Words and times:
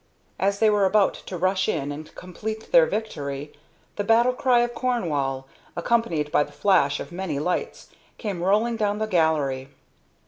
As 0.39 0.57
they 0.57 0.67
were 0.71 0.85
about 0.85 1.13
to 1.13 1.37
rush 1.37 1.69
in 1.69 1.91
and 1.91 2.15
complete 2.15 2.71
their 2.71 2.87
victory, 2.87 3.53
the 3.97 4.03
battle 4.03 4.33
cry 4.33 4.61
of 4.61 4.73
Cornwall, 4.73 5.47
accompanied 5.75 6.31
by 6.31 6.41
the 6.41 6.51
flash 6.51 6.99
of 6.99 7.11
many 7.11 7.37
lights, 7.37 7.89
came 8.17 8.41
rolling 8.41 8.77
down 8.77 8.97
the 8.97 9.05
gallery. 9.05 9.69